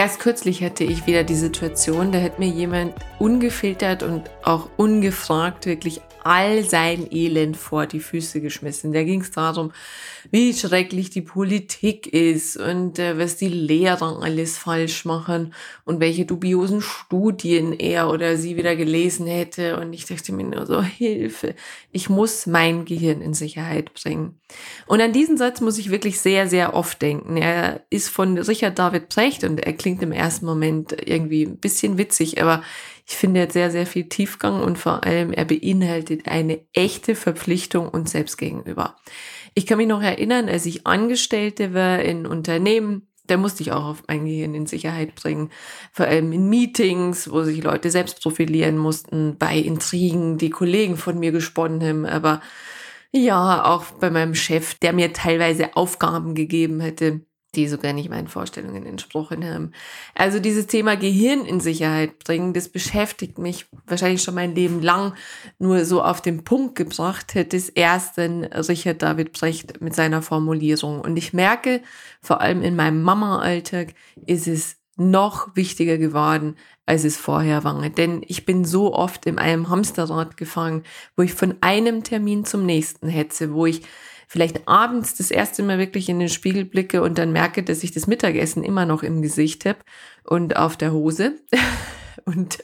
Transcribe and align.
Erst 0.00 0.18
kürzlich 0.18 0.64
hatte 0.64 0.82
ich 0.82 1.06
wieder 1.06 1.24
die 1.24 1.34
Situation, 1.34 2.10
da 2.10 2.22
hat 2.22 2.38
mir 2.38 2.48
jemand 2.48 2.94
ungefiltert 3.18 4.02
und 4.02 4.30
auch 4.42 4.70
ungefragt 4.78 5.66
wirklich 5.66 6.00
all 6.24 6.64
sein 6.64 7.06
Elend 7.10 7.56
vor 7.56 7.86
die 7.86 8.00
Füße 8.00 8.40
geschmissen. 8.40 8.92
Da 8.92 9.02
ging 9.02 9.20
es 9.20 9.30
darum, 9.30 9.72
wie 10.30 10.52
schrecklich 10.52 11.10
die 11.10 11.22
Politik 11.22 12.06
ist 12.06 12.56
und 12.56 12.98
äh, 12.98 13.18
was 13.18 13.36
die 13.36 13.48
Lehrer 13.48 14.20
alles 14.22 14.58
falsch 14.58 15.04
machen 15.04 15.54
und 15.84 16.00
welche 16.00 16.26
dubiosen 16.26 16.80
Studien 16.80 17.72
er 17.72 18.10
oder 18.10 18.36
sie 18.36 18.56
wieder 18.56 18.76
gelesen 18.76 19.26
hätte. 19.26 19.78
Und 19.78 19.92
ich 19.92 20.06
dachte 20.06 20.32
mir 20.32 20.44
nur 20.44 20.66
so, 20.66 20.82
Hilfe, 20.82 21.54
ich 21.92 22.08
muss 22.08 22.46
mein 22.46 22.84
Gehirn 22.84 23.20
in 23.20 23.34
Sicherheit 23.34 23.94
bringen. 23.94 24.38
Und 24.86 25.00
an 25.00 25.12
diesen 25.12 25.36
Satz 25.36 25.60
muss 25.60 25.78
ich 25.78 25.90
wirklich 25.90 26.20
sehr, 26.20 26.48
sehr 26.48 26.74
oft 26.74 27.00
denken. 27.00 27.36
Er 27.36 27.82
ist 27.90 28.08
von 28.08 28.36
Richard 28.36 28.78
David 28.78 29.08
Precht 29.08 29.44
und 29.44 29.60
er 29.60 29.72
klingt 29.72 30.02
im 30.02 30.12
ersten 30.12 30.46
Moment 30.46 30.96
irgendwie 31.04 31.44
ein 31.44 31.56
bisschen 31.56 31.98
witzig, 31.98 32.42
aber 32.42 32.62
ich 33.10 33.16
finde, 33.16 33.40
er 33.40 33.46
hat 33.46 33.52
sehr, 33.52 33.72
sehr 33.72 33.86
viel 33.86 34.08
Tiefgang 34.08 34.62
und 34.62 34.78
vor 34.78 35.02
allem 35.02 35.32
er 35.32 35.44
beinhaltet 35.44 36.28
eine 36.28 36.60
echte 36.72 37.16
Verpflichtung 37.16 37.88
uns 37.88 38.12
selbst 38.12 38.38
gegenüber. 38.38 38.94
Ich 39.54 39.66
kann 39.66 39.78
mich 39.78 39.88
noch 39.88 40.00
erinnern, 40.00 40.48
als 40.48 40.64
ich 40.64 40.86
Angestellte 40.86 41.74
war 41.74 41.98
in 41.98 42.24
Unternehmen, 42.24 43.08
da 43.26 43.36
musste 43.36 43.64
ich 43.64 43.72
auch 43.72 43.84
auf 43.84 44.04
mein 44.06 44.26
Gehirn 44.26 44.54
in 44.54 44.66
Sicherheit 44.66 45.16
bringen. 45.16 45.50
Vor 45.90 46.06
allem 46.06 46.30
in 46.30 46.48
Meetings, 46.48 47.28
wo 47.32 47.42
sich 47.42 47.60
Leute 47.64 47.90
selbst 47.90 48.22
profilieren 48.22 48.78
mussten, 48.78 49.36
bei 49.36 49.56
Intrigen, 49.56 50.38
die 50.38 50.50
Kollegen 50.50 50.96
von 50.96 51.18
mir 51.18 51.32
gesponnen 51.32 51.82
haben, 51.82 52.06
aber 52.06 52.40
ja, 53.10 53.64
auch 53.64 53.86
bei 53.98 54.10
meinem 54.10 54.36
Chef, 54.36 54.74
der 54.74 54.92
mir 54.92 55.12
teilweise 55.12 55.74
Aufgaben 55.74 56.36
gegeben 56.36 56.78
hätte, 56.78 57.22
die 57.54 57.66
sogar 57.66 57.92
nicht 57.92 58.08
meinen 58.08 58.28
Vorstellungen 58.28 58.86
entsprochen 58.86 59.44
haben. 59.44 59.72
Also 60.14 60.38
dieses 60.38 60.66
Thema 60.66 60.96
Gehirn 60.96 61.44
in 61.44 61.60
Sicherheit 61.60 62.18
bringen, 62.20 62.52
das 62.52 62.68
beschäftigt 62.68 63.38
mich 63.38 63.66
wahrscheinlich 63.86 64.22
schon 64.22 64.36
mein 64.36 64.54
Leben 64.54 64.80
lang. 64.82 65.14
Nur 65.58 65.84
so 65.84 66.02
auf 66.02 66.20
den 66.20 66.44
Punkt 66.44 66.76
gebracht 66.76 67.34
hätte 67.34 67.56
es 67.56 67.68
erst 67.68 68.18
dann 68.18 68.44
Richard 68.44 69.02
David 69.02 69.32
Brecht 69.32 69.80
mit 69.80 69.94
seiner 69.94 70.22
Formulierung. 70.22 71.00
Und 71.00 71.16
ich 71.16 71.32
merke, 71.32 71.82
vor 72.20 72.40
allem 72.40 72.62
in 72.62 72.76
meinem 72.76 73.02
Mama-Alltag 73.02 73.94
ist 74.26 74.46
es 74.46 74.76
noch 74.96 75.56
wichtiger 75.56 75.96
geworden, 75.96 76.56
als 76.86 77.04
es 77.04 77.16
vorher 77.16 77.64
war. 77.64 77.88
Denn 77.88 78.22
ich 78.26 78.44
bin 78.44 78.64
so 78.64 78.94
oft 78.94 79.26
in 79.26 79.38
einem 79.38 79.70
Hamsterrad 79.70 80.36
gefangen, 80.36 80.84
wo 81.16 81.22
ich 81.22 81.34
von 81.34 81.54
einem 81.62 82.04
Termin 82.04 82.44
zum 82.44 82.66
nächsten 82.66 83.08
hetze, 83.08 83.54
wo 83.54 83.66
ich 83.66 83.82
vielleicht 84.30 84.68
abends 84.68 85.16
das 85.16 85.32
erste 85.32 85.64
Mal 85.64 85.78
wirklich 85.78 86.08
in 86.08 86.20
den 86.20 86.28
Spiegel 86.28 86.64
blicke 86.64 87.02
und 87.02 87.18
dann 87.18 87.32
merke, 87.32 87.64
dass 87.64 87.82
ich 87.82 87.90
das 87.90 88.06
Mittagessen 88.06 88.62
immer 88.62 88.86
noch 88.86 89.02
im 89.02 89.22
Gesicht 89.22 89.64
habe 89.64 89.80
und 90.22 90.56
auf 90.56 90.76
der 90.76 90.92
Hose 90.92 91.40
und 92.26 92.58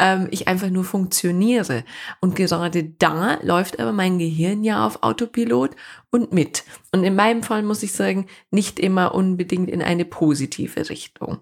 ähm, 0.00 0.26
ich 0.32 0.48
einfach 0.48 0.68
nur 0.70 0.82
funktioniere. 0.82 1.84
Und 2.20 2.34
gerade 2.34 2.82
da 2.82 3.38
läuft 3.42 3.78
aber 3.78 3.92
mein 3.92 4.18
Gehirn 4.18 4.64
ja 4.64 4.84
auf 4.84 5.04
Autopilot 5.04 5.76
und 6.10 6.32
mit. 6.32 6.64
Und 6.90 7.04
in 7.04 7.14
meinem 7.14 7.44
Fall 7.44 7.62
muss 7.62 7.84
ich 7.84 7.92
sagen, 7.92 8.26
nicht 8.50 8.80
immer 8.80 9.14
unbedingt 9.14 9.70
in 9.70 9.82
eine 9.82 10.04
positive 10.04 10.90
Richtung. 10.90 11.38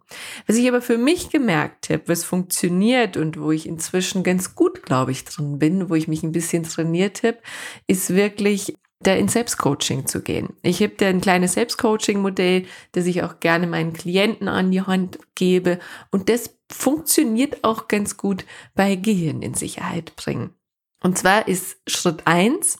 Was 0.46 0.56
ich 0.56 0.68
aber 0.68 0.82
für 0.82 0.98
mich 0.98 1.30
gemerkt 1.30 1.88
habe, 1.88 2.02
was 2.08 2.24
funktioniert 2.24 3.16
und 3.16 3.40
wo 3.40 3.52
ich 3.52 3.66
inzwischen 3.66 4.22
ganz 4.22 4.54
gut, 4.54 4.82
glaube 4.82 5.12
ich, 5.12 5.24
drin 5.24 5.58
bin, 5.58 5.88
wo 5.88 5.94
ich 5.94 6.08
mich 6.08 6.22
ein 6.22 6.32
bisschen 6.32 6.64
trainiert 6.64 7.22
habe, 7.22 7.38
ist 7.86 8.14
wirklich 8.14 8.74
da 9.00 9.14
in 9.14 9.28
Selbstcoaching 9.28 10.06
zu 10.06 10.22
gehen. 10.22 10.56
Ich 10.62 10.82
habe 10.82 10.94
da 10.96 11.06
ein 11.06 11.20
kleines 11.20 11.52
Selbstcoaching-Modell, 11.52 12.66
das 12.92 13.06
ich 13.06 13.22
auch 13.22 13.40
gerne 13.40 13.66
meinen 13.66 13.92
Klienten 13.92 14.48
an 14.48 14.70
die 14.70 14.82
Hand 14.82 15.18
gebe. 15.34 15.78
Und 16.10 16.28
das 16.28 16.58
funktioniert 16.70 17.62
auch 17.62 17.88
ganz 17.88 18.16
gut 18.16 18.44
bei 18.74 18.96
Gehirn 18.96 19.42
in 19.42 19.54
Sicherheit 19.54 20.16
bringen. 20.16 20.54
Und 21.00 21.16
zwar 21.16 21.46
ist 21.46 21.78
Schritt 21.86 22.26
eins, 22.26 22.78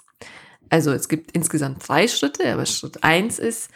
also 0.71 0.93
es 0.93 1.09
gibt 1.09 1.33
insgesamt 1.33 1.87
drei 1.89 2.09
Schritte, 2.09 2.53
aber 2.53 2.67
Schritt 2.67 3.05
eins 3.05 3.39
ist 3.39 3.71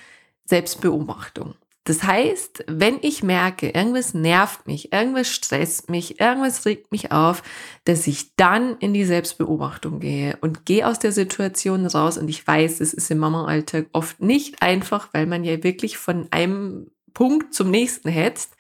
Selbstbeobachtung. 0.45 1.55
Das 1.85 2.05
heißt, 2.05 2.65
wenn 2.69 2.99
ich 3.03 3.25
merke, 3.25 3.71
irgendwas 3.71 4.15
nervt 4.15 4.69
mich, 4.69 4.93
irgendwas 4.93 5.29
stresst 5.29 5.91
mich, 5.91 6.21
irgendwas 6.21 6.65
regt 6.65 6.93
mich 6.93 7.11
auf, 7.11 7.43
dass 7.85 8.07
ich 8.07 8.37
dann 8.37 8.77
in 8.79 8.95
die 8.95 9.05
Selbstbeobachtung 9.05 9.99
gehe 9.99 10.39
und 10.41 10.65
gehe 10.65 10.87
aus 10.87 11.01
der 11.01 11.11
Situation 11.11 11.85
raus 11.87 12.19
und 12.19 12.29
ich 12.29 12.47
weiß, 12.47 12.81
es 12.81 12.95
ist 12.95 13.11
im 13.11 13.19
Mama-Alltag 13.19 13.87
oft 13.93 14.21
nicht 14.21 14.63
einfach, 14.63 15.09
weil 15.13 15.27
man 15.27 15.43
ja 15.43 15.65
wirklich 15.65 15.99
von 15.99 16.29
einem 16.31 16.93
Punkt 17.15 17.53
zum 17.53 17.71
nächsten 17.71 18.09
hetzt. 18.09 18.55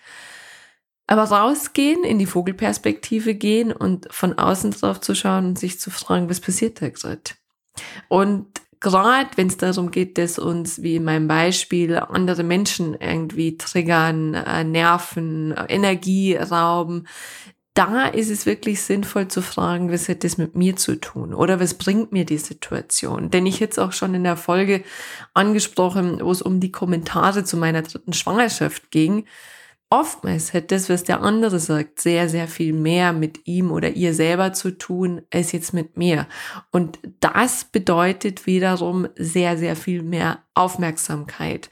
Aber 1.06 1.24
rausgehen, 1.24 2.04
in 2.04 2.18
die 2.18 2.26
Vogelperspektive 2.26 3.34
gehen 3.34 3.72
und 3.72 4.12
von 4.12 4.38
außen 4.38 4.72
drauf 4.72 5.00
zu 5.00 5.14
schauen 5.14 5.46
und 5.46 5.58
sich 5.58 5.78
zu 5.78 5.90
fragen, 5.90 6.28
was 6.28 6.40
passiert 6.40 6.82
da 6.82 6.88
gerade? 6.88 7.20
Und 8.08 8.48
gerade 8.82 9.30
wenn 9.36 9.46
es 9.46 9.56
darum 9.56 9.90
geht, 9.90 10.18
dass 10.18 10.38
uns, 10.38 10.82
wie 10.82 10.96
in 10.96 11.04
meinem 11.04 11.28
Beispiel, 11.28 11.96
andere 11.96 12.42
Menschen 12.42 12.94
irgendwie 12.94 13.56
triggern, 13.56 14.34
äh, 14.34 14.64
nerven, 14.64 15.54
Energie 15.68 16.36
rauben, 16.36 17.06
da 17.74 18.06
ist 18.06 18.30
es 18.30 18.44
wirklich 18.44 18.82
sinnvoll 18.82 19.28
zu 19.28 19.40
fragen, 19.40 19.90
was 19.90 20.08
hat 20.08 20.24
das 20.24 20.36
mit 20.36 20.56
mir 20.56 20.76
zu 20.76 21.00
tun? 21.00 21.32
Oder 21.32 21.58
was 21.58 21.74
bringt 21.74 22.12
mir 22.12 22.26
die 22.26 22.36
Situation? 22.36 23.30
Denn 23.30 23.46
ich 23.46 23.60
jetzt 23.60 23.78
auch 23.78 23.92
schon 23.92 24.14
in 24.14 24.24
der 24.24 24.36
Folge 24.36 24.84
angesprochen, 25.32 26.20
wo 26.20 26.30
es 26.30 26.42
um 26.42 26.60
die 26.60 26.72
Kommentare 26.72 27.44
zu 27.44 27.56
meiner 27.56 27.80
dritten 27.80 28.12
Schwangerschaft 28.12 28.90
ging 28.90 29.24
oftmals 29.92 30.54
hat 30.54 30.72
das, 30.72 30.88
was 30.88 31.04
der 31.04 31.20
andere 31.20 31.60
sagt, 31.60 32.00
sehr, 32.00 32.30
sehr 32.30 32.48
viel 32.48 32.72
mehr 32.72 33.12
mit 33.12 33.46
ihm 33.46 33.70
oder 33.70 33.90
ihr 33.90 34.14
selber 34.14 34.54
zu 34.54 34.70
tun, 34.70 35.20
als 35.30 35.52
jetzt 35.52 35.74
mit 35.74 35.98
mir. 35.98 36.26
Und 36.70 36.98
das 37.20 37.64
bedeutet 37.64 38.46
wiederum 38.46 39.06
sehr, 39.16 39.58
sehr 39.58 39.76
viel 39.76 40.02
mehr 40.02 40.38
Aufmerksamkeit. 40.54 41.68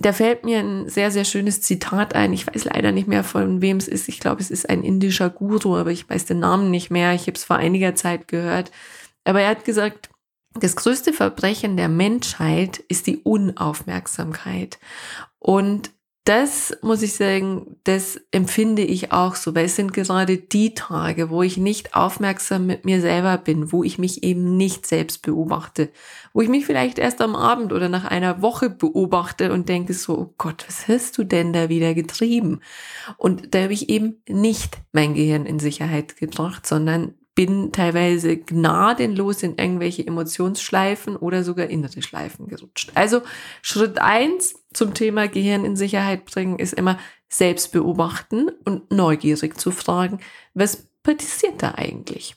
Da 0.00 0.12
fällt 0.12 0.44
mir 0.44 0.58
ein 0.58 0.88
sehr, 0.88 1.12
sehr 1.12 1.24
schönes 1.24 1.60
Zitat 1.60 2.16
ein. 2.16 2.32
Ich 2.32 2.48
weiß 2.48 2.64
leider 2.64 2.90
nicht 2.90 3.06
mehr, 3.06 3.22
von 3.22 3.62
wem 3.62 3.76
es 3.76 3.86
ist. 3.86 4.08
Ich 4.08 4.18
glaube, 4.18 4.40
es 4.40 4.50
ist 4.50 4.68
ein 4.68 4.82
indischer 4.82 5.30
Guru, 5.30 5.76
aber 5.76 5.92
ich 5.92 6.10
weiß 6.10 6.26
den 6.26 6.40
Namen 6.40 6.72
nicht 6.72 6.90
mehr. 6.90 7.14
Ich 7.14 7.22
habe 7.22 7.34
es 7.34 7.44
vor 7.44 7.56
einiger 7.56 7.94
Zeit 7.94 8.26
gehört. 8.26 8.72
Aber 9.22 9.42
er 9.42 9.50
hat 9.50 9.64
gesagt, 9.64 10.10
das 10.54 10.74
größte 10.74 11.12
Verbrechen 11.12 11.76
der 11.76 11.88
Menschheit 11.88 12.78
ist 12.88 13.06
die 13.06 13.18
Unaufmerksamkeit. 13.18 14.80
Und 15.38 15.92
das 16.28 16.76
muss 16.82 17.00
ich 17.00 17.14
sagen, 17.14 17.78
das 17.84 18.20
empfinde 18.32 18.82
ich 18.82 19.12
auch 19.12 19.34
so, 19.34 19.54
weil 19.54 19.64
es 19.64 19.76
sind 19.76 19.94
gerade 19.94 20.36
die 20.36 20.74
Tage, 20.74 21.30
wo 21.30 21.42
ich 21.42 21.56
nicht 21.56 21.94
aufmerksam 21.94 22.66
mit 22.66 22.84
mir 22.84 23.00
selber 23.00 23.38
bin, 23.38 23.72
wo 23.72 23.82
ich 23.82 23.96
mich 23.96 24.22
eben 24.22 24.58
nicht 24.58 24.86
selbst 24.86 25.22
beobachte, 25.22 25.88
wo 26.34 26.42
ich 26.42 26.50
mich 26.50 26.66
vielleicht 26.66 26.98
erst 26.98 27.22
am 27.22 27.34
Abend 27.34 27.72
oder 27.72 27.88
nach 27.88 28.04
einer 28.04 28.42
Woche 28.42 28.68
beobachte 28.68 29.50
und 29.54 29.70
denke 29.70 29.94
so, 29.94 30.18
oh 30.18 30.34
Gott, 30.36 30.66
was 30.66 30.86
hast 30.86 31.16
du 31.16 31.24
denn 31.24 31.54
da 31.54 31.70
wieder 31.70 31.94
getrieben? 31.94 32.60
Und 33.16 33.54
da 33.54 33.62
habe 33.62 33.72
ich 33.72 33.88
eben 33.88 34.22
nicht 34.28 34.76
mein 34.92 35.14
Gehirn 35.14 35.46
in 35.46 35.58
Sicherheit 35.58 36.18
gebracht, 36.18 36.66
sondern 36.66 37.14
bin 37.38 37.70
teilweise 37.70 38.36
gnadenlos 38.36 39.44
in 39.44 39.58
irgendwelche 39.58 40.04
Emotionsschleifen 40.04 41.14
oder 41.14 41.44
sogar 41.44 41.68
innere 41.68 42.02
Schleifen 42.02 42.48
gerutscht. 42.48 42.90
Also 42.96 43.22
Schritt 43.62 44.00
eins 44.00 44.56
zum 44.72 44.92
Thema 44.92 45.28
Gehirn 45.28 45.64
in 45.64 45.76
Sicherheit 45.76 46.24
bringen 46.24 46.58
ist 46.58 46.72
immer 46.72 46.98
selbst 47.28 47.70
beobachten 47.70 48.48
und 48.64 48.90
neugierig 48.90 49.56
zu 49.56 49.70
fragen, 49.70 50.18
was 50.54 50.88
passiert 51.04 51.62
da 51.62 51.74
eigentlich? 51.76 52.34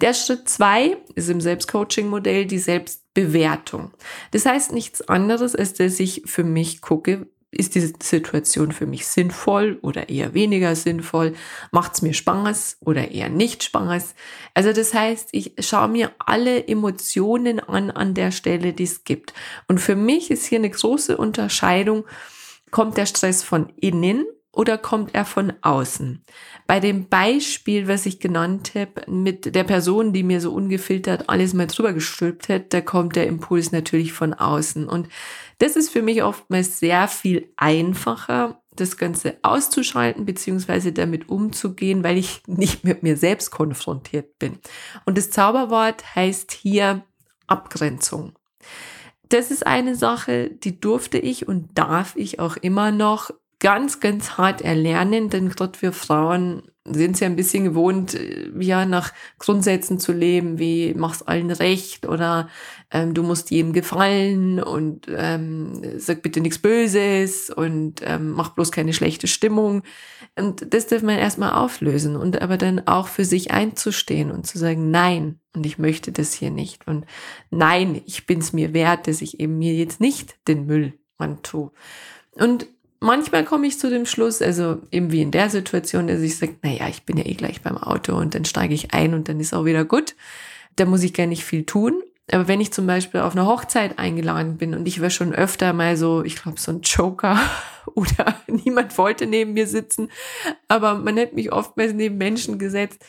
Der 0.00 0.14
Schritt 0.14 0.48
zwei 0.48 0.98
ist 1.16 1.28
im 1.28 1.40
Selbstcoaching-Modell 1.40 2.46
die 2.46 2.60
Selbstbewertung. 2.60 3.90
Das 4.30 4.46
heißt 4.46 4.70
nichts 4.70 5.02
anderes, 5.08 5.56
als 5.56 5.74
dass 5.74 5.98
ich 5.98 6.22
für 6.26 6.44
mich 6.44 6.80
gucke, 6.80 7.26
ist 7.58 7.74
diese 7.74 7.92
Situation 8.00 8.72
für 8.72 8.86
mich 8.86 9.06
sinnvoll 9.06 9.78
oder 9.82 10.08
eher 10.08 10.32
weniger 10.32 10.74
sinnvoll? 10.76 11.34
Macht 11.72 11.94
es 11.94 12.02
mir 12.02 12.14
Spaß 12.14 12.78
oder 12.80 13.10
eher 13.10 13.28
nicht 13.28 13.64
Spaß? 13.64 14.14
Also 14.54 14.72
das 14.72 14.94
heißt, 14.94 15.30
ich 15.32 15.54
schaue 15.58 15.88
mir 15.88 16.12
alle 16.18 16.66
Emotionen 16.68 17.60
an 17.60 17.90
an 17.90 18.14
der 18.14 18.30
Stelle, 18.30 18.72
die 18.72 18.84
es 18.84 19.04
gibt. 19.04 19.34
Und 19.66 19.80
für 19.80 19.96
mich 19.96 20.30
ist 20.30 20.46
hier 20.46 20.58
eine 20.58 20.70
große 20.70 21.16
Unterscheidung, 21.16 22.04
kommt 22.70 22.96
der 22.96 23.06
Stress 23.06 23.42
von 23.42 23.72
innen 23.76 24.24
oder 24.52 24.78
kommt 24.78 25.14
er 25.14 25.24
von 25.24 25.52
außen? 25.60 26.24
Bei 26.66 26.80
dem 26.80 27.08
Beispiel, 27.08 27.86
was 27.86 28.06
ich 28.06 28.18
genannt 28.18 28.72
habe, 28.74 29.10
mit 29.10 29.54
der 29.54 29.64
Person, 29.64 30.12
die 30.12 30.22
mir 30.22 30.40
so 30.40 30.52
ungefiltert 30.52 31.28
alles 31.28 31.54
mal 31.54 31.66
drüber 31.66 31.92
gestülpt 31.92 32.48
hat, 32.48 32.72
da 32.72 32.80
kommt 32.80 33.16
der 33.16 33.26
Impuls 33.26 33.72
natürlich 33.72 34.12
von 34.12 34.34
außen. 34.34 34.88
Und 34.88 35.08
das 35.58 35.76
ist 35.76 35.90
für 35.90 36.02
mich 36.02 36.22
oftmals 36.22 36.78
sehr 36.78 37.08
viel 37.08 37.52
einfacher, 37.56 38.62
das 38.80 38.96
Ganze 38.96 39.36
auszuschalten 39.42 40.24
beziehungsweise 40.24 40.92
damit 40.92 41.28
umzugehen, 41.28 42.04
weil 42.04 42.16
ich 42.16 42.42
nicht 42.46 42.84
mit 42.84 43.02
mir 43.02 43.16
selbst 43.16 43.50
konfrontiert 43.50 44.38
bin. 44.38 44.58
Und 45.04 45.18
das 45.18 45.30
Zauberwort 45.30 46.14
heißt 46.14 46.52
hier 46.52 47.04
Abgrenzung. 47.46 48.34
Das 49.28 49.50
ist 49.50 49.66
eine 49.66 49.94
Sache, 49.94 50.50
die 50.50 50.80
durfte 50.80 51.18
ich 51.18 51.46
und 51.46 51.76
darf 51.76 52.16
ich 52.16 52.40
auch 52.40 52.56
immer 52.56 52.92
noch 52.92 53.30
ganz, 53.60 54.00
ganz 54.00 54.38
hart 54.38 54.60
erlernen, 54.62 55.30
denn 55.30 55.48
gerade 55.48 55.80
wir 55.82 55.92
Frauen 55.92 56.62
sind 56.84 57.14
es 57.14 57.20
ja 57.20 57.26
ein 57.26 57.36
bisschen 57.36 57.64
gewohnt, 57.64 58.14
äh, 58.14 58.50
ja, 58.58 58.86
nach 58.86 59.12
Grundsätzen 59.38 59.98
zu 59.98 60.12
leben, 60.12 60.58
wie 60.58 60.94
mach's 60.94 61.22
allen 61.22 61.50
recht 61.50 62.06
oder 62.06 62.48
ähm, 62.90 63.14
du 63.14 63.22
musst 63.22 63.50
jedem 63.50 63.72
gefallen 63.72 64.62
und 64.62 65.06
ähm, 65.14 65.82
sag 65.98 66.22
bitte 66.22 66.40
nichts 66.40 66.58
Böses 66.58 67.50
und 67.50 68.00
ähm, 68.04 68.30
mach 68.30 68.50
bloß 68.50 68.72
keine 68.72 68.92
schlechte 68.92 69.26
Stimmung. 69.26 69.82
Und 70.36 70.72
das 70.72 70.86
darf 70.86 71.02
man 71.02 71.18
erstmal 71.18 71.52
auflösen 71.52 72.16
und 72.16 72.40
aber 72.40 72.56
dann 72.56 72.86
auch 72.86 73.08
für 73.08 73.24
sich 73.24 73.50
einzustehen 73.50 74.30
und 74.30 74.46
zu 74.46 74.58
sagen, 74.58 74.90
nein, 74.90 75.40
und 75.54 75.66
ich 75.66 75.78
möchte 75.78 76.12
das 76.12 76.32
hier 76.32 76.50
nicht. 76.50 76.86
Und 76.86 77.04
nein, 77.50 78.00
ich 78.06 78.26
bin 78.26 78.38
es 78.38 78.52
mir 78.52 78.72
wert, 78.72 79.06
dass 79.06 79.20
ich 79.20 79.40
eben 79.40 79.58
mir 79.58 79.74
jetzt 79.74 80.00
nicht 80.00 80.36
den 80.46 80.66
Müll 80.66 80.94
antue. 81.18 81.72
Und 82.32 82.68
manchmal 83.00 83.44
komme 83.44 83.66
ich 83.66 83.78
zu 83.78 83.90
dem 83.90 84.06
Schluss, 84.06 84.42
also 84.42 84.80
eben 84.90 85.12
wie 85.12 85.22
in 85.22 85.30
der 85.30 85.50
Situation, 85.50 86.06
dass 86.06 86.20
ich 86.20 86.36
sage, 86.36 86.56
naja, 86.62 86.88
ich 86.88 87.04
bin 87.04 87.16
ja 87.16 87.26
eh 87.26 87.34
gleich 87.34 87.62
beim 87.62 87.76
Auto 87.76 88.16
und 88.16 88.34
dann 88.34 88.44
steige 88.44 88.74
ich 88.74 88.92
ein 88.92 89.14
und 89.14 89.28
dann 89.28 89.40
ist 89.40 89.54
auch 89.54 89.64
wieder 89.64 89.84
gut. 89.84 90.14
Da 90.76 90.84
muss 90.84 91.02
ich 91.02 91.14
gar 91.14 91.26
nicht 91.26 91.44
viel 91.44 91.64
tun. 91.64 92.02
Aber 92.30 92.46
wenn 92.46 92.60
ich 92.60 92.72
zum 92.72 92.86
Beispiel 92.86 93.20
auf 93.20 93.32
eine 93.32 93.46
Hochzeit 93.46 93.98
eingeladen 93.98 94.58
bin 94.58 94.74
und 94.74 94.86
ich 94.86 95.00
war 95.00 95.10
schon 95.10 95.34
öfter 95.34 95.72
mal 95.72 95.96
so, 95.96 96.22
ich 96.22 96.36
glaube, 96.36 96.60
so 96.60 96.72
ein 96.72 96.82
Joker 96.82 97.38
oder 97.94 98.36
niemand 98.46 98.96
wollte 98.98 99.26
neben 99.26 99.54
mir 99.54 99.66
sitzen, 99.66 100.10
aber 100.68 100.94
man 100.94 101.18
hat 101.18 101.32
mich 101.32 101.52
oftmals 101.52 101.94
neben 101.94 102.18
Menschen 102.18 102.58
gesetzt, 102.58 103.02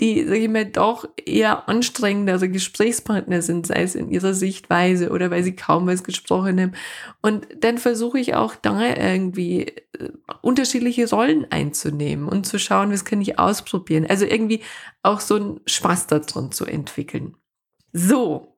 die, 0.00 0.24
sag 0.26 0.36
ich 0.36 0.48
mal, 0.48 0.66
doch 0.66 1.08
eher 1.24 1.70
anstrengendere 1.70 2.50
Gesprächspartner 2.50 3.40
sind, 3.40 3.66
sei 3.66 3.82
es 3.82 3.94
in 3.94 4.10
ihrer 4.10 4.34
Sichtweise 4.34 5.08
oder 5.10 5.30
weil 5.30 5.42
sie 5.42 5.56
kaum 5.56 5.86
was 5.86 6.04
gesprochen 6.04 6.60
haben. 6.60 6.72
Und 7.22 7.46
dann 7.60 7.78
versuche 7.78 8.18
ich 8.18 8.34
auch 8.34 8.54
da 8.56 8.94
irgendwie 8.94 9.68
äh, 9.98 10.10
unterschiedliche 10.42 11.08
Rollen 11.08 11.50
einzunehmen 11.50 12.28
und 12.28 12.46
zu 12.46 12.58
schauen, 12.58 12.92
was 12.92 13.06
kann 13.06 13.22
ich 13.22 13.38
ausprobieren. 13.38 14.06
Also 14.06 14.26
irgendwie 14.26 14.60
auch 15.02 15.20
so 15.20 15.36
einen 15.36 15.60
Spaß 15.64 16.08
daran 16.08 16.52
zu 16.52 16.66
entwickeln. 16.66 17.36
So, 17.94 18.55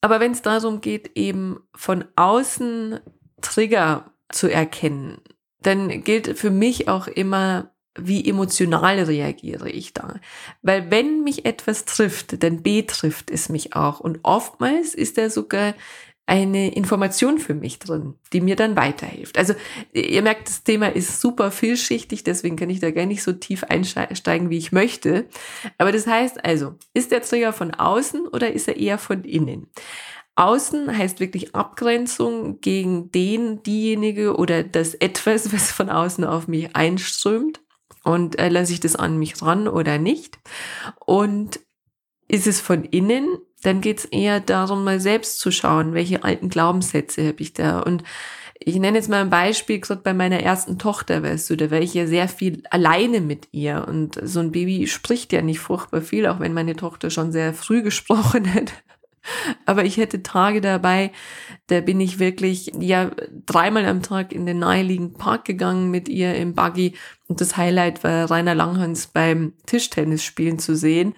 aber 0.00 0.20
wenn 0.20 0.32
es 0.32 0.42
darum 0.42 0.80
geht, 0.80 1.12
eben 1.16 1.60
von 1.74 2.04
außen 2.16 3.00
Trigger 3.40 4.12
zu 4.30 4.48
erkennen, 4.48 5.20
dann 5.60 6.04
gilt 6.04 6.38
für 6.38 6.50
mich 6.50 6.88
auch 6.88 7.08
immer, 7.08 7.72
wie 7.98 8.28
emotional 8.28 9.00
reagiere 9.00 9.68
ich 9.70 9.92
da. 9.92 10.20
Weil 10.62 10.90
wenn 10.90 11.24
mich 11.24 11.44
etwas 11.44 11.84
trifft, 11.84 12.42
dann 12.44 12.62
betrifft 12.62 13.30
es 13.30 13.48
mich 13.48 13.74
auch. 13.74 13.98
Und 13.98 14.20
oftmals 14.22 14.94
ist 14.94 15.18
er 15.18 15.30
sogar 15.30 15.74
eine 16.28 16.74
Information 16.74 17.38
für 17.38 17.54
mich 17.54 17.78
drin, 17.78 18.14
die 18.34 18.42
mir 18.42 18.54
dann 18.54 18.76
weiterhilft. 18.76 19.38
Also 19.38 19.54
ihr 19.92 20.20
merkt, 20.20 20.48
das 20.48 20.62
Thema 20.62 20.94
ist 20.94 21.22
super 21.22 21.50
vielschichtig, 21.50 22.22
deswegen 22.22 22.56
kann 22.56 22.68
ich 22.68 22.80
da 22.80 22.90
gar 22.90 23.06
nicht 23.06 23.22
so 23.22 23.32
tief 23.32 23.64
einsteigen, 23.64 24.50
wie 24.50 24.58
ich 24.58 24.70
möchte. 24.70 25.26
Aber 25.78 25.90
das 25.90 26.06
heißt 26.06 26.44
also, 26.44 26.74
ist 26.92 27.12
der 27.12 27.22
Trigger 27.22 27.54
von 27.54 27.72
außen 27.72 28.28
oder 28.28 28.52
ist 28.52 28.68
er 28.68 28.76
eher 28.76 28.98
von 28.98 29.24
innen? 29.24 29.68
Außen 30.36 30.96
heißt 30.96 31.18
wirklich 31.18 31.54
Abgrenzung 31.54 32.60
gegen 32.60 33.10
den, 33.10 33.62
diejenige 33.62 34.36
oder 34.36 34.62
das 34.62 34.94
etwas, 34.94 35.50
was 35.52 35.72
von 35.72 35.88
außen 35.88 36.24
auf 36.24 36.46
mich 36.46 36.76
einströmt. 36.76 37.60
Und 38.04 38.38
äh, 38.38 38.50
lasse 38.50 38.74
ich 38.74 38.80
das 38.80 38.96
an 38.96 39.18
mich 39.18 39.40
ran 39.40 39.66
oder 39.66 39.98
nicht? 39.98 40.38
Und 41.06 41.58
ist 42.28 42.46
es 42.46 42.60
von 42.60 42.84
innen, 42.84 43.38
dann 43.62 43.80
geht 43.80 43.98
es 43.98 44.04
eher 44.04 44.40
darum, 44.40 44.84
mal 44.84 45.00
selbst 45.00 45.40
zu 45.40 45.50
schauen, 45.50 45.94
welche 45.94 46.22
alten 46.22 46.48
Glaubenssätze 46.48 47.26
habe 47.26 47.40
ich 47.40 47.52
da. 47.54 47.80
Und 47.80 48.04
ich 48.58 48.76
nenne 48.76 48.98
jetzt 48.98 49.08
mal 49.08 49.20
ein 49.20 49.30
Beispiel, 49.30 49.80
gerade 49.80 50.02
bei 50.02 50.14
meiner 50.14 50.40
ersten 50.40 50.78
Tochter, 50.78 51.22
weißt 51.22 51.50
du, 51.50 51.56
da 51.56 51.70
war 51.70 51.80
ich 51.80 51.94
ja 51.94 52.06
sehr 52.06 52.28
viel 52.28 52.62
alleine 52.70 53.20
mit 53.20 53.48
ihr. 53.52 53.86
Und 53.88 54.18
so 54.22 54.40
ein 54.40 54.52
Baby 54.52 54.86
spricht 54.86 55.32
ja 55.32 55.42
nicht 55.42 55.60
furchtbar 55.60 56.02
viel, 56.02 56.26
auch 56.26 56.40
wenn 56.40 56.54
meine 56.54 56.76
Tochter 56.76 57.10
schon 57.10 57.32
sehr 57.32 57.54
früh 57.54 57.82
gesprochen 57.88 58.52
hat. 58.54 58.72
Aber 59.66 59.84
ich 59.84 59.98
hätte 59.98 60.22
Tage 60.22 60.60
dabei, 60.60 61.10
da 61.66 61.80
bin 61.80 62.00
ich 62.00 62.18
wirklich 62.18 62.72
ja 62.78 63.10
dreimal 63.44 63.84
am 63.84 64.02
Tag 64.02 64.32
in 64.32 64.46
den 64.46 64.60
naheliegenden 64.60 65.18
Park 65.18 65.44
gegangen 65.44 65.90
mit 65.90 66.08
ihr 66.08 66.34
im 66.36 66.54
Buggy. 66.54 66.94
Und 67.26 67.40
das 67.40 67.56
Highlight 67.56 68.04
war 68.04 68.30
Rainer 68.30 68.54
Langhans 68.54 69.08
beim 69.08 69.52
Tischtennisspielen 69.66 70.58
zu 70.58 70.76
sehen 70.76 71.14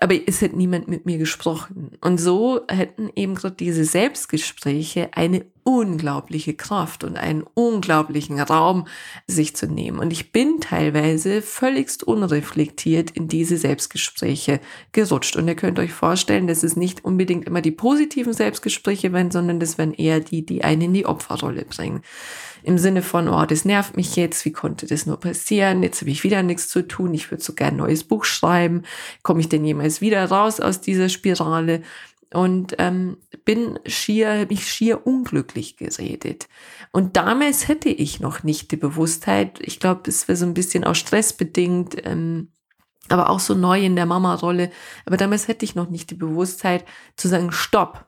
aber 0.00 0.14
es 0.26 0.42
hat 0.42 0.52
niemand 0.52 0.88
mit 0.88 1.06
mir 1.06 1.18
gesprochen. 1.18 1.92
Und 2.00 2.18
so 2.18 2.60
hätten 2.68 3.10
eben 3.14 3.34
gerade 3.34 3.56
diese 3.56 3.84
Selbstgespräche 3.84 5.10
eine 5.12 5.44
unglaubliche 5.66 6.54
Kraft 6.54 7.02
und 7.02 7.16
einen 7.16 7.42
unglaublichen 7.42 8.38
Raum, 8.38 8.86
sich 9.26 9.56
zu 9.56 9.66
nehmen. 9.66 9.98
Und 9.98 10.12
ich 10.12 10.30
bin 10.30 10.60
teilweise 10.60 11.42
völligst 11.42 12.04
unreflektiert 12.04 13.10
in 13.10 13.26
diese 13.26 13.56
Selbstgespräche 13.56 14.60
gerutscht. 14.92 15.34
Und 15.34 15.48
ihr 15.48 15.56
könnt 15.56 15.80
euch 15.80 15.92
vorstellen, 15.92 16.46
dass 16.46 16.62
es 16.62 16.76
nicht 16.76 17.04
unbedingt 17.04 17.46
immer 17.46 17.62
die 17.62 17.72
positiven 17.72 18.32
Selbstgespräche 18.32 19.12
werden, 19.12 19.32
sondern 19.32 19.58
das 19.58 19.76
werden 19.76 19.92
eher 19.92 20.20
die, 20.20 20.46
die 20.46 20.62
einen 20.62 20.82
in 20.82 20.94
die 20.94 21.06
Opferrolle 21.06 21.64
bringen 21.64 22.02
im 22.66 22.78
Sinne 22.78 23.02
von, 23.02 23.28
oh, 23.28 23.46
das 23.46 23.64
nervt 23.64 23.96
mich 23.96 24.16
jetzt, 24.16 24.44
wie 24.44 24.50
konnte 24.50 24.86
das 24.86 25.06
nur 25.06 25.20
passieren, 25.20 25.84
jetzt 25.84 26.00
habe 26.00 26.10
ich 26.10 26.24
wieder 26.24 26.42
nichts 26.42 26.68
zu 26.68 26.82
tun, 26.82 27.14
ich 27.14 27.30
würde 27.30 27.42
so 27.42 27.52
gern 27.52 27.74
ein 27.74 27.76
neues 27.76 28.02
Buch 28.02 28.24
schreiben, 28.24 28.82
komme 29.22 29.38
ich 29.38 29.48
denn 29.48 29.64
jemals 29.64 30.00
wieder 30.00 30.24
raus 30.24 30.58
aus 30.58 30.80
dieser 30.80 31.08
Spirale? 31.08 31.82
Und 32.32 32.74
ähm, 32.78 33.18
bin 33.44 33.78
schier, 33.86 34.46
mich 34.48 34.70
schier 34.70 35.06
unglücklich 35.06 35.76
geredet. 35.76 36.48
Und 36.92 37.16
damals 37.16 37.68
hätte 37.68 37.88
ich 37.88 38.20
noch 38.20 38.42
nicht 38.42 38.72
die 38.72 38.76
Bewusstheit, 38.76 39.60
ich 39.60 39.78
glaube, 39.78 40.02
das 40.04 40.26
wäre 40.28 40.36
so 40.36 40.44
ein 40.44 40.54
bisschen 40.54 40.84
auch 40.84 40.94
stressbedingt, 40.94 42.04
ähm, 42.04 42.52
aber 43.08 43.30
auch 43.30 43.40
so 43.40 43.54
neu 43.54 43.84
in 43.84 43.96
der 43.96 44.06
Mama-Rolle. 44.06 44.70
Aber 45.04 45.16
damals 45.16 45.46
hätte 45.46 45.64
ich 45.64 45.76
noch 45.76 45.88
nicht 45.88 46.10
die 46.10 46.16
Bewusstheit 46.16 46.84
zu 47.16 47.28
sagen, 47.28 47.52
stopp. 47.52 48.06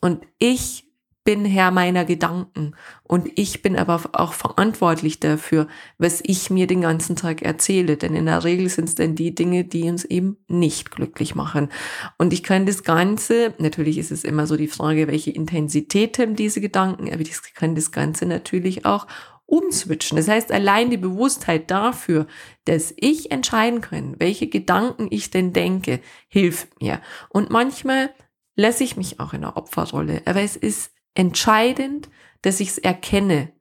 Und 0.00 0.24
ich 0.38 0.87
bin 1.28 1.44
Herr 1.44 1.70
meiner 1.72 2.06
Gedanken 2.06 2.74
und 3.02 3.30
ich 3.34 3.60
bin 3.60 3.76
aber 3.76 4.00
auch 4.14 4.32
verantwortlich 4.32 5.20
dafür, 5.20 5.68
was 5.98 6.22
ich 6.24 6.48
mir 6.48 6.66
den 6.66 6.80
ganzen 6.80 7.16
Tag 7.16 7.42
erzähle. 7.42 7.98
Denn 7.98 8.14
in 8.14 8.24
der 8.24 8.44
Regel 8.44 8.70
sind 8.70 8.88
es 8.88 8.94
dann 8.94 9.14
die 9.14 9.34
Dinge, 9.34 9.64
die 9.64 9.90
uns 9.90 10.06
eben 10.06 10.38
nicht 10.48 10.90
glücklich 10.90 11.34
machen. 11.34 11.68
Und 12.16 12.32
ich 12.32 12.42
kann 12.42 12.64
das 12.64 12.82
Ganze, 12.82 13.52
natürlich 13.58 13.98
ist 13.98 14.10
es 14.10 14.24
immer 14.24 14.46
so 14.46 14.56
die 14.56 14.68
Frage, 14.68 15.06
welche 15.06 15.30
Intensität 15.30 16.18
haben 16.18 16.34
diese 16.34 16.62
Gedanken, 16.62 17.12
aber 17.12 17.20
ich 17.20 17.34
kann 17.52 17.74
das 17.74 17.92
Ganze 17.92 18.24
natürlich 18.24 18.86
auch 18.86 19.06
umswitchen. 19.44 20.16
Das 20.16 20.28
heißt, 20.28 20.50
allein 20.50 20.88
die 20.88 20.96
Bewusstheit 20.96 21.70
dafür, 21.70 22.26
dass 22.64 22.94
ich 22.96 23.30
entscheiden 23.30 23.82
kann, 23.82 24.14
welche 24.18 24.46
Gedanken 24.46 25.08
ich 25.10 25.28
denn 25.28 25.52
denke, 25.52 26.00
hilft 26.28 26.80
mir. 26.80 27.02
Und 27.28 27.50
manchmal 27.50 28.14
lasse 28.56 28.82
ich 28.82 28.96
mich 28.96 29.20
auch 29.20 29.34
in 29.34 29.44
einer 29.44 29.58
Opferrolle. 29.58 30.22
Aber 30.24 30.40
es 30.40 30.56
ist 30.56 30.92
entscheidend, 31.18 32.08
dass 32.42 32.60
ich 32.60 32.68
es 32.68 32.78
erkenne. 32.78 33.52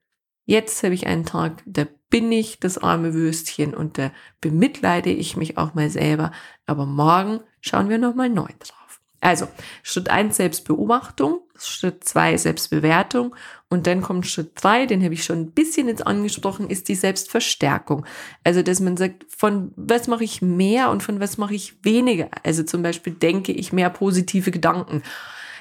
Jetzt 0.46 0.84
habe 0.84 0.94
ich 0.94 1.08
einen 1.08 1.26
Tag, 1.26 1.64
da 1.66 1.86
bin 2.10 2.32
ich 2.32 2.60
das 2.60 2.78
arme 2.78 3.14
Würstchen 3.14 3.74
und 3.74 3.98
da 3.98 4.12
bemitleide 4.40 5.10
ich 5.10 5.36
mich 5.36 5.58
auch 5.58 5.74
mal 5.74 5.90
selber. 5.90 6.32
Aber 6.66 6.86
morgen 6.86 7.42
schauen 7.60 7.90
wir 7.90 7.98
nochmal 7.98 8.30
neu 8.30 8.48
drauf. 8.60 9.02
Also 9.20 9.48
Schritt 9.82 10.10
eins 10.10 10.38
Selbstbeobachtung, 10.38 11.40
Schritt 11.58 12.04
zwei 12.04 12.38
Selbstbewertung 12.38 13.36
und 13.68 13.88
dann 13.88 14.04
kommt 14.04 14.28
Schritt 14.28 14.52
drei, 14.54 14.86
den 14.86 15.04
habe 15.04 15.16
ich 15.16 15.24
schon 15.24 15.40
ein 15.40 15.52
bisschen 15.52 15.88
jetzt 15.88 16.06
angesprochen, 16.06 16.70
ist 16.70 16.88
die 16.88 16.96
Selbstverstärkung. 16.96 18.06
Also 18.44 18.62
dass 18.62 18.80
man 18.80 18.96
sagt, 18.96 19.26
von 19.28 19.74
was 19.76 20.08
mache 20.08 20.24
ich 20.24 20.44
mehr 20.44 20.92
und 20.92 21.02
von 21.02 21.20
was 21.20 21.40
mache 21.40 21.56
ich 21.56 21.84
weniger. 21.84 22.30
Also 22.44 22.62
zum 22.62 22.84
Beispiel 22.84 23.14
denke 23.14 23.52
ich 23.52 23.74
mehr 23.74 23.90
positive 23.90 24.52
Gedanken 24.52 25.02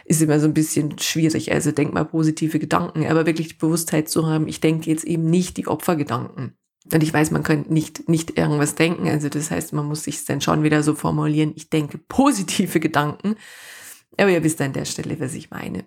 ist 0.07 0.23
immer 0.23 0.39
so 0.41 0.47
ein 0.47 0.55
bisschen 0.55 0.99
schwierig. 0.99 1.53
Also 1.53 1.73
denk 1.73 1.93
mal 1.93 2.05
positive 2.05 2.59
Gedanken, 2.59 3.07
aber 3.07 3.27
wirklich 3.27 3.49
die 3.49 3.55
Bewusstheit 3.55 4.09
zu 4.09 4.27
haben, 4.27 4.49
ich 4.49 4.61
denke 4.61 4.89
jetzt 4.89 5.05
eben 5.05 5.29
nicht 5.29 5.57
die 5.57 5.67
Opfergedanken. 5.67 6.57
Und 6.93 7.03
ich 7.03 7.13
weiß, 7.13 7.33
man 7.33 7.43
könnte 7.43 7.73
nicht, 7.73 8.09
nicht 8.09 8.39
irgendwas 8.39 8.77
denken. 8.77 9.09
Also 9.09 9.29
das 9.29 9.51
heißt, 9.51 9.73
man 9.73 9.87
muss 9.87 10.05
sich 10.05 10.25
dann 10.25 10.41
schon 10.41 10.63
wieder 10.63 10.85
so 10.85 10.95
formulieren, 10.95 11.53
ich 11.57 11.69
denke 11.69 11.99
positive 11.99 12.79
Gedanken. 12.79 13.37
Aber 14.17 14.31
ihr 14.31 14.45
wisst 14.45 14.61
an 14.63 14.73
der 14.73 14.85
Stelle, 14.85 15.19
was 15.19 15.35
ich 15.35 15.51
meine. 15.51 15.85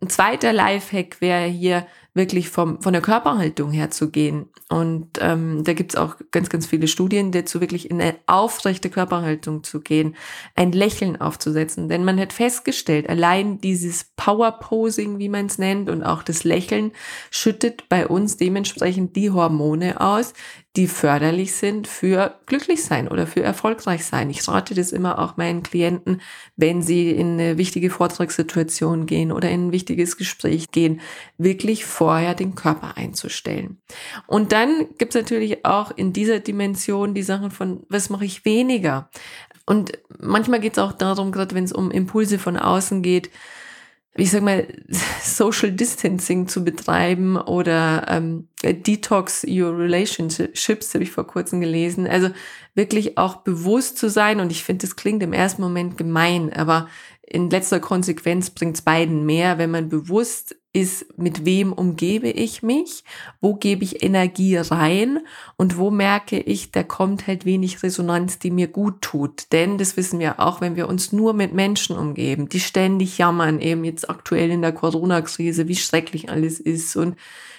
Ein 0.00 0.10
zweiter 0.10 0.52
Lifehack 0.52 1.20
wäre 1.20 1.46
hier 1.46 1.86
wirklich 2.14 2.50
vom, 2.50 2.82
von 2.82 2.92
der 2.92 3.00
Körperhaltung 3.00 3.70
her 3.70 3.90
zu 3.90 4.10
gehen. 4.10 4.46
Und 4.68 5.18
ähm, 5.20 5.64
da 5.64 5.72
gibt's 5.72 5.96
auch 5.96 6.16
ganz, 6.30 6.50
ganz 6.50 6.66
viele 6.66 6.86
Studien 6.86 7.32
dazu, 7.32 7.60
wirklich 7.60 7.90
in 7.90 8.00
eine 8.00 8.16
aufrechte 8.26 8.90
Körperhaltung 8.90 9.64
zu 9.64 9.80
gehen, 9.80 10.14
ein 10.54 10.72
Lächeln 10.72 11.20
aufzusetzen. 11.20 11.88
Denn 11.88 12.04
man 12.04 12.20
hat 12.20 12.32
festgestellt, 12.32 13.08
allein 13.08 13.60
dieses 13.60 14.12
Power-Posing, 14.16 15.18
wie 15.18 15.30
man 15.30 15.46
es 15.46 15.58
nennt, 15.58 15.88
und 15.88 16.02
auch 16.02 16.22
das 16.22 16.44
Lächeln 16.44 16.92
schüttet 17.30 17.88
bei 17.88 18.06
uns 18.06 18.36
dementsprechend 18.36 19.16
die 19.16 19.30
Hormone 19.30 20.00
aus, 20.00 20.34
die 20.76 20.86
förderlich 20.86 21.54
sind 21.54 21.86
für 21.86 22.34
glücklich 22.46 22.82
sein 22.82 23.06
oder 23.08 23.26
für 23.26 23.42
erfolgreich 23.42 24.06
sein. 24.06 24.30
Ich 24.30 24.48
rate 24.48 24.74
das 24.74 24.92
immer 24.92 25.18
auch 25.18 25.36
meinen 25.36 25.62
Klienten, 25.62 26.22
wenn 26.56 26.80
sie 26.80 27.10
in 27.10 27.32
eine 27.32 27.58
wichtige 27.58 27.90
Vortragssituation 27.90 29.04
gehen 29.04 29.32
oder 29.32 29.50
in 29.50 29.68
ein 29.68 29.72
wichtiges 29.72 30.16
Gespräch 30.16 30.70
gehen, 30.70 31.00
wirklich 31.36 31.84
vorher 31.84 32.34
den 32.34 32.54
Körper 32.54 32.96
einzustellen. 32.96 33.82
Und 34.26 34.52
dann 34.52 34.88
gibt 34.96 35.14
es 35.14 35.20
natürlich 35.20 35.66
auch 35.66 35.90
in 35.94 36.14
dieser 36.14 36.40
Dimension 36.40 37.12
die 37.12 37.22
Sachen 37.22 37.50
von, 37.50 37.84
was 37.90 38.08
mache 38.08 38.24
ich 38.24 38.46
weniger? 38.46 39.10
Und 39.66 39.98
manchmal 40.18 40.60
geht 40.60 40.72
es 40.72 40.78
auch 40.78 40.92
darum, 40.92 41.32
gerade 41.32 41.54
wenn 41.54 41.64
es 41.64 41.72
um 41.72 41.90
Impulse 41.90 42.38
von 42.38 42.56
außen 42.56 43.02
geht, 43.02 43.30
ich 44.14 44.30
sag 44.30 44.42
mal, 44.42 44.66
Social 45.22 45.72
Distancing 45.72 46.46
zu 46.46 46.64
betreiben 46.64 47.38
oder 47.38 48.06
ähm, 48.08 48.48
Detox 48.62 49.44
Your 49.48 49.78
Relationships, 49.78 50.92
habe 50.94 51.04
ich 51.04 51.10
vor 51.10 51.26
kurzem 51.26 51.60
gelesen. 51.60 52.06
Also 52.06 52.28
wirklich 52.74 53.16
auch 53.16 53.36
bewusst 53.36 53.96
zu 53.96 54.10
sein. 54.10 54.40
Und 54.40 54.52
ich 54.52 54.64
finde, 54.64 54.86
das 54.86 54.96
klingt 54.96 55.22
im 55.22 55.32
ersten 55.32 55.62
Moment 55.62 55.96
gemein, 55.96 56.52
aber 56.52 56.88
in 57.22 57.48
letzter 57.48 57.80
Konsequenz 57.80 58.50
bringt 58.50 58.76
es 58.76 58.82
beiden 58.82 59.24
mehr, 59.24 59.56
wenn 59.56 59.70
man 59.70 59.88
bewusst 59.88 60.56
ist, 60.74 61.18
mit 61.18 61.44
wem 61.44 61.72
umgebe 61.72 62.30
ich 62.30 62.62
mich, 62.62 63.04
wo 63.40 63.54
gebe 63.54 63.84
ich 63.84 64.02
Energie 64.02 64.56
rein 64.56 65.20
und 65.56 65.76
wo 65.76 65.90
merke 65.90 66.38
ich, 66.40 66.70
da 66.70 66.82
kommt 66.82 67.26
halt 67.26 67.44
wenig 67.44 67.82
Resonanz, 67.82 68.38
die 68.38 68.50
mir 68.50 68.68
gut 68.68 69.02
tut. 69.02 69.52
Denn 69.52 69.76
das 69.76 69.98
wissen 69.98 70.18
wir 70.18 70.40
auch, 70.40 70.62
wenn 70.62 70.76
wir 70.76 70.88
uns 70.88 71.12
nur 71.12 71.34
mit 71.34 71.52
Menschen 71.52 71.96
umgeben, 71.96 72.48
die 72.48 72.60
ständig 72.60 73.18
jammern, 73.18 73.60
eben 73.60 73.84
jetzt 73.84 74.08
aktuell 74.08 74.50
in 74.50 74.62
der 74.62 74.72
Corona-Krise, 74.72 75.68
wie 75.68 75.76
schrecklich 75.76 76.30
alles 76.30 76.58
ist 76.58 76.96
und 76.96 77.16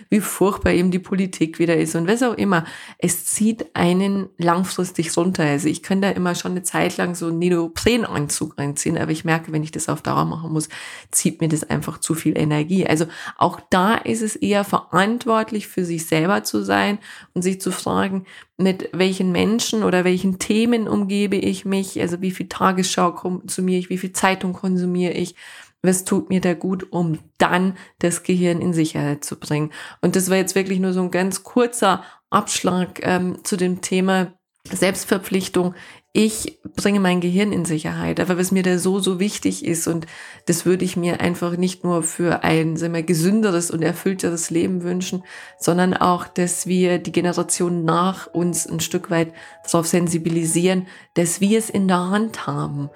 wie 0.10 0.20
furchtbar 0.20 0.72
eben 0.72 0.90
die 0.90 1.00
Politik 1.00 1.60
wieder 1.60 1.78
ist 1.78 1.96
und 1.96 2.08
was 2.08 2.24
auch 2.24 2.34
immer. 2.34 2.66
Es 2.98 3.26
zieht 3.26 3.76
einen 3.76 4.28
langfristig 4.38 5.16
runter. 5.16 5.44
Also 5.44 5.68
ich 5.68 5.84
kann 5.84 6.02
da 6.02 6.10
immer 6.10 6.36
schon 6.36 6.52
eine 6.52 6.64
Zeit 6.64 6.98
lang 6.98 7.16
so 7.16 7.28
einen 7.28 7.40
Neoprenanzug 7.40 8.58
reinziehen, 8.58 8.98
aber 8.98 9.12
ich 9.12 9.24
merke, 9.24 9.52
wenn 9.52 9.64
ich 9.64 9.72
das 9.72 9.90
auf 9.90 10.02
Dauer 10.02 10.26
machen 10.26 10.52
muss, 10.52 10.70
zieht 11.12 11.42
mir 11.42 11.48
das 11.48 11.64
einfach 11.64 12.00
zu 12.00 12.16
viel 12.16 12.38
Energie. 12.38 12.86
Also 13.04 13.12
auch 13.38 13.60
da 13.70 13.96
ist 13.96 14.22
es 14.22 14.36
eher 14.36 14.64
verantwortlich 14.64 15.68
für 15.68 15.86
sich 15.86 16.06
selber 16.06 16.44
zu 16.44 16.64
sein 16.64 17.00
und 17.34 17.42
sich 17.42 17.60
zu 17.60 17.72
fragen, 17.72 18.26
mit 18.58 18.90
welchen 18.94 19.32
Menschen 19.32 19.84
oder 19.84 20.04
welchen 20.04 20.40
Themen 20.40 20.88
umgebe 20.88 21.36
ich 21.36 21.66
mich, 21.66 22.00
also 22.00 22.22
wie 22.22 22.32
viel 22.32 22.48
Tagesschau 22.48 23.12
konsumiere 23.12 23.80
ich, 23.80 23.90
wie 23.90 23.98
viel 23.98 24.14
Zeitung 24.14 24.54
konsumiere 24.54 25.14
ich, 25.14 25.36
was 25.82 26.06
tut 26.06 26.30
mir 26.30 26.40
da 26.40 26.54
gut, 26.54 26.92
um 26.92 27.20
dann 27.38 27.76
das 28.00 28.24
Gehirn 28.24 28.62
in 28.62 28.74
Sicherheit 28.74 29.26
zu 29.26 29.38
bringen. 29.38 29.72
Und 30.02 30.16
das 30.16 30.30
war 30.30 30.38
jetzt 30.38 30.56
wirklich 30.56 30.80
nur 30.80 30.94
so 30.94 31.02
ein 31.02 31.12
ganz 31.12 31.44
kurzer 31.44 32.04
Abschlag 32.30 33.06
ähm, 33.06 33.44
zu 33.44 33.58
dem 33.58 33.82
Thema 33.82 34.34
Selbstverpflichtung 34.72 35.76
ich 36.16 36.60
bringe 36.76 37.00
mein 37.00 37.22
Gehirn 37.22 37.52
in 37.52 37.66
Sicherheit. 37.66 38.20
Aber 38.20 38.38
was 38.38 38.52
mir 38.52 38.62
da 38.62 38.78
so, 38.78 39.00
so 39.00 39.20
wichtig 39.20 39.66
ist, 39.66 39.88
und 39.88 40.06
das 40.46 40.64
würde 40.64 40.86
ich 40.86 40.96
mir 40.96 41.20
einfach 41.22 41.58
nicht 41.58 41.84
nur 41.84 42.04
für 42.04 42.44
ein 42.44 42.78
sagen 42.78 42.94
wir, 42.94 43.02
gesünderes 43.02 43.72
und 43.72 43.82
erfüllteres 43.82 44.52
Leben 44.52 44.84
wünschen, 44.84 45.24
sondern 45.58 45.96
auch, 45.96 46.28
dass 46.28 46.68
wir 46.68 47.00
die 47.00 47.12
Generation 47.12 47.84
nach 47.84 48.28
uns 48.28 48.68
ein 48.68 48.80
Stück 48.80 49.10
weit 49.10 49.34
darauf 49.64 49.88
sensibilisieren, 49.88 50.88
dass 51.16 51.42
wir 51.42 51.58
es 51.58 51.72
in 51.72 51.88
der 51.88 52.12
Hand 52.12 52.46
haben, 52.46 52.92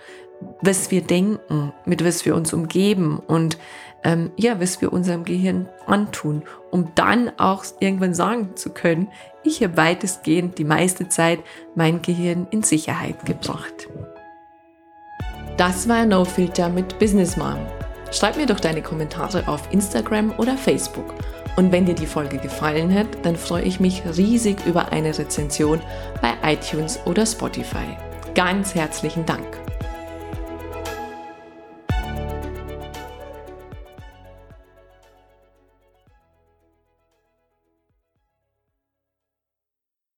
was 0.62 0.92
wir 0.92 1.02
denken, 1.02 1.74
mit 1.86 2.06
was 2.06 2.24
wir 2.24 2.36
uns 2.36 2.54
umgeben 2.54 3.18
und 3.18 3.58
ähm, 4.04 4.32
ja, 4.38 4.60
was 4.60 4.82
wir 4.82 4.94
unserem 4.94 5.24
Gehirn 5.24 5.68
antun, 5.86 6.44
um 6.72 6.92
dann 6.96 7.32
auch 7.38 7.66
irgendwann 7.80 8.14
sagen 8.14 8.56
zu 8.56 8.70
können, 8.70 9.10
ich 9.44 9.64
habe 9.64 9.78
weitestgehend 9.78 10.58
die 10.58 10.64
meiste 10.64 11.10
Zeit 11.10 11.40
mein 11.76 12.02
Gehirn 12.02 12.48
in 12.52 12.64
Sicherheit 12.64 13.26
gebracht. 13.26 13.88
Das 15.58 15.90
war 15.90 16.06
No 16.06 16.24
Filter 16.24 16.70
mit 16.70 17.00
Business 17.00 17.36
Mom. 17.36 17.58
Schreib 18.12 18.38
mir 18.38 18.46
doch 18.46 18.60
deine 18.60 18.82
Kommentare 18.82 19.48
auf 19.48 19.72
Instagram 19.72 20.34
oder 20.38 20.56
Facebook. 20.56 21.14
Und 21.56 21.72
wenn 21.72 21.86
dir 21.86 21.96
die 21.96 22.06
Folge 22.06 22.38
gefallen 22.38 22.94
hat, 22.94 23.08
dann 23.24 23.36
freue 23.36 23.64
ich 23.64 23.80
mich 23.80 24.04
riesig 24.16 24.58
über 24.68 24.92
eine 24.92 25.18
Rezension 25.18 25.82
bei 26.22 26.34
iTunes 26.44 27.00
oder 27.06 27.26
Spotify. 27.26 27.98
Ganz 28.36 28.76
herzlichen 28.76 29.26
Dank. 29.26 29.67